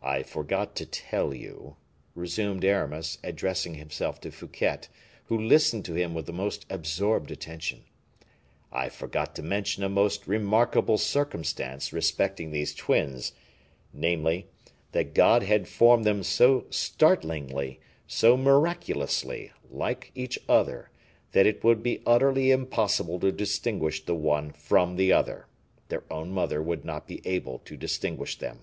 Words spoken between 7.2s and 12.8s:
attention "I forgot to mention a most remarkable circumstance respecting these